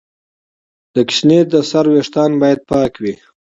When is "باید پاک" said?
2.41-2.93